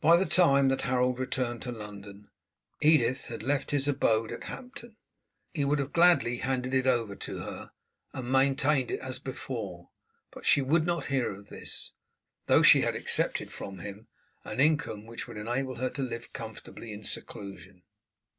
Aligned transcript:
By 0.00 0.16
the 0.16 0.24
time 0.24 0.70
that 0.70 0.80
Harold 0.88 1.18
returned 1.18 1.60
to 1.60 1.72
London 1.72 2.30
Edith 2.80 3.26
had 3.26 3.42
left 3.42 3.70
his 3.70 3.86
abode 3.86 4.32
at 4.32 4.44
Hampton. 4.44 4.96
He 5.52 5.62
would 5.66 5.78
have 5.78 5.92
gladly 5.92 6.38
handed 6.38 6.72
it 6.72 6.86
over 6.86 7.14
to 7.16 7.38
her 7.40 7.72
and 8.14 8.32
maintained 8.32 8.90
it 8.90 9.00
as 9.00 9.18
before, 9.18 9.90
but 10.30 10.46
she 10.46 10.62
would 10.62 10.86
not 10.86 11.04
hear 11.12 11.30
of 11.30 11.50
this, 11.50 11.92
though 12.46 12.62
she 12.62 12.80
had 12.80 12.96
accepted 12.96 13.52
from 13.52 13.80
him 13.80 14.06
an 14.42 14.58
income 14.58 15.04
which 15.04 15.28
would 15.28 15.36
enable 15.36 15.74
her 15.74 15.90
to 15.90 16.02
live 16.02 16.32
comfortably 16.32 16.90
in 16.90 17.04
seclusion. 17.04 17.82